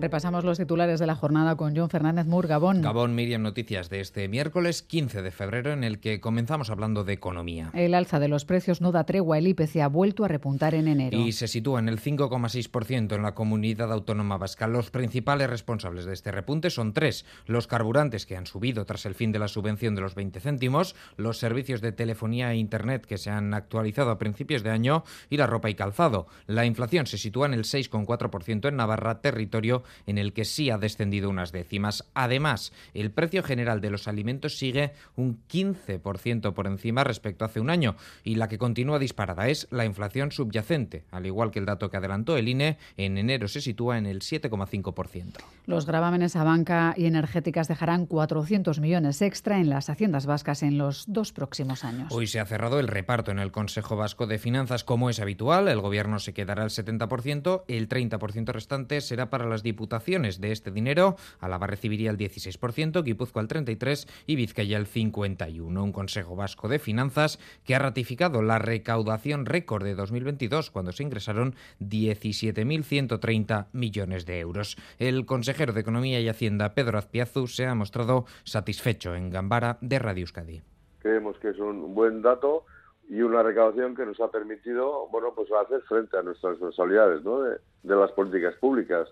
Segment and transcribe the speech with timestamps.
[0.00, 2.82] Repasamos los titulares de la jornada con John Fernández Mur, Gabón.
[2.82, 7.14] Gabón, Miriam, noticias de este miércoles 15 de febrero en el que comenzamos hablando de
[7.14, 7.70] economía.
[7.74, 10.86] El alza de los precios no da tregua, el IPC ha vuelto a repuntar en
[10.86, 11.18] enero.
[11.18, 14.68] Y se sitúa en el 5,6% en la comunidad autónoma vasca.
[14.68, 17.24] Los principales responsables de este repunte son tres.
[17.46, 20.94] Los carburantes que han subido tras el fin de la subvención de los 20 céntimos,
[21.16, 25.36] los servicios de telefonía e Internet que se han actualizado a principios de año y
[25.38, 26.28] la ropa y calzado.
[26.46, 30.78] La inflación se sitúa en el 6,4% en Navarra, territorio en el que sí ha
[30.78, 32.08] descendido unas décimas.
[32.14, 37.60] Además, el precio general de los alimentos sigue un 15% por encima respecto a hace
[37.60, 41.66] un año y la que continúa disparada es la inflación subyacente, al igual que el
[41.66, 45.32] dato que adelantó el INE, en enero se sitúa en el 7,5%.
[45.66, 50.78] Los gravámenes a banca y energéticas dejarán 400 millones extra en las haciendas vascas en
[50.78, 52.12] los dos próximos años.
[52.12, 55.68] Hoy se ha cerrado el reparto en el Consejo Vasco de Finanzas como es habitual,
[55.68, 60.50] el gobierno se quedará el 70%, el 30% restante será para las diputaciones diputaciones de
[60.50, 65.78] este dinero, Álava recibiría el 16%, Guipúzcoa el 33% y Vizcaya el 51%.
[65.78, 71.04] Un Consejo Vasco de Finanzas que ha ratificado la recaudación récord de 2022 cuando se
[71.04, 74.76] ingresaron 17.130 millones de euros.
[74.98, 80.00] El consejero de Economía y Hacienda, Pedro Azpiazu, se ha mostrado satisfecho en Gambara de
[80.00, 80.62] Radio Euskadi.
[80.98, 82.64] Creemos que es un buen dato
[83.08, 87.40] y una recaudación que nos ha permitido bueno pues hacer frente a nuestras responsabilidades ¿no?
[87.42, 89.08] de, de las políticas públicas.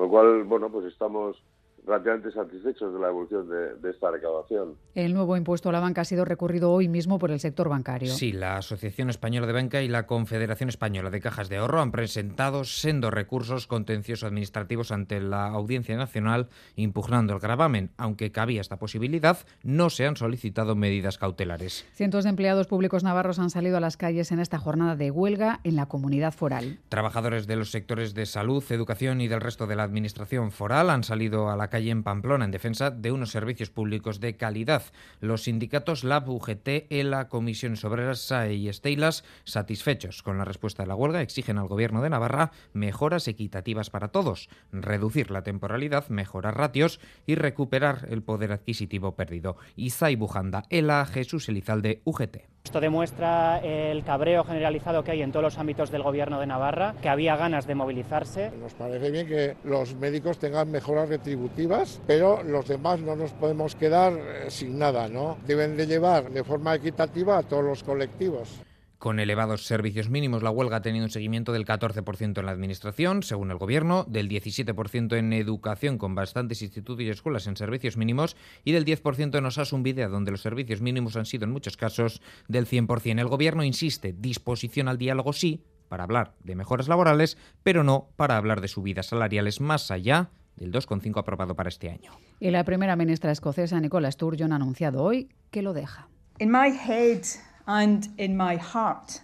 [0.00, 1.36] Con lo cual, bueno, pues estamos
[1.86, 4.76] relativamente satisfechos de la evolución de, esta recaudación.
[4.94, 8.12] El nuevo impuesto a la banca ha sido recurrido hoy mismo por el sector bancario.
[8.12, 11.92] Sí, la Asociación Española de Banca y la Confederación Española de Cajas de Ahorro han
[11.92, 17.90] presentado sendos recursos contenciosos administrativos ante la Audiencia Nacional impugnando el gravamen.
[17.96, 21.86] Aunque cabía esta posibilidad, no se han solicitado medidas cautelares.
[21.94, 25.60] Cientos de empleados públicos navarros han salido a las calles en esta jornada de huelga
[25.64, 26.78] en la comunidad foral.
[26.88, 31.04] Trabajadores de los sectores de salud, educación y del resto de la administración foral han
[31.04, 34.82] salido a la calle en Pamplona en defensa de unos servicios públicos de calidad.
[35.20, 40.88] Los sindicatos LAB, UGT, ELA, Comisiones Obreras, SAE y Estelas, satisfechos con la respuesta de
[40.88, 46.58] la huelga, exigen al Gobierno de Navarra mejoras equitativas para todos, reducir la temporalidad, mejorar
[46.58, 49.56] ratios y recuperar el poder adquisitivo perdido.
[49.76, 52.59] Izay Bujanda, ELA, Jesús Elizalde, UGT.
[52.64, 56.94] Esto demuestra el cabreo generalizado que hay en todos los ámbitos del Gobierno de Navarra,
[57.02, 58.52] que había ganas de movilizarse.
[58.60, 63.74] Nos parece bien que los médicos tengan mejoras retributivas, pero los demás no nos podemos
[63.74, 65.38] quedar eh, sin nada, ¿no?
[65.46, 68.60] Deben de llevar de forma equitativa a todos los colectivos.
[69.00, 73.22] Con elevados servicios mínimos, la huelga ha tenido un seguimiento del 14% en la administración,
[73.22, 78.36] según el Gobierno, del 17% en educación, con bastantes institutos y escuelas en servicios mínimos,
[78.62, 82.20] y del 10% en Osasun Videa, donde los servicios mínimos han sido en muchos casos
[82.46, 83.18] del 100%.
[83.18, 88.36] El Gobierno insiste, disposición al diálogo sí, para hablar de mejoras laborales, pero no para
[88.36, 92.12] hablar de subidas salariales más allá del 2,5 aprobado para este año.
[92.38, 96.10] Y la primera ministra escocesa, Nicola Sturgeon, ha anunciado hoy que lo deja.
[96.38, 97.22] In my head,
[97.66, 99.20] And in my heart,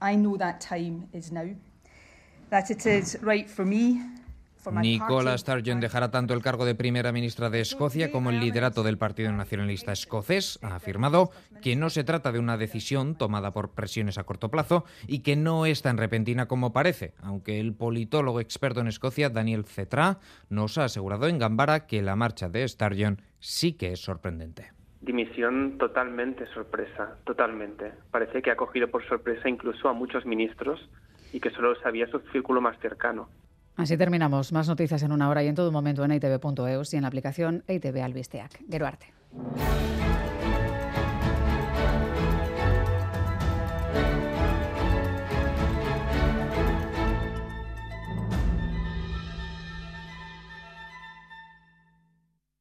[0.00, 1.48] I know that time is now.
[2.50, 4.00] That it is right for me
[4.82, 8.98] Nicola Sturgeon dejará tanto el cargo de primera ministra de Escocia como el liderato del
[8.98, 10.58] Partido Nacionalista Escocés.
[10.62, 11.30] Ha afirmado
[11.62, 15.36] que no se trata de una decisión tomada por presiones a corto plazo y que
[15.36, 20.18] no es tan repentina como parece, aunque el politólogo experto en Escocia, Daniel Cetra,
[20.50, 24.79] nos ha asegurado en Gambara que la marcha de Sturgeon sí que es sorprendente.
[25.00, 27.92] Dimisión totalmente sorpresa, totalmente.
[28.10, 30.88] Parece que ha cogido por sorpresa incluso a muchos ministros
[31.32, 33.28] y que solo sabía su círculo más cercano.
[33.76, 34.52] Así terminamos.
[34.52, 37.64] Más noticias en una hora y en todo momento en itv.eus y en la aplicación
[37.66, 38.60] ITV Albisteac.
[38.70, 39.06] Geruarte.